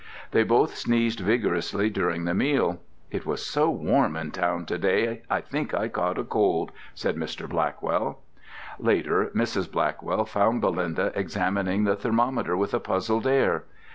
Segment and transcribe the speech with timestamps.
[0.31, 2.79] They both sneezed vigorously during the meal.
[3.11, 7.15] "It was so warm in town to day, I think I caught a cold," said
[7.17, 7.47] Mr.
[7.47, 8.17] Blackwell.
[8.79, 9.71] Later Mrs.
[9.71, 13.65] Blackwell found Belinda examining the thermometer with a puzzled air.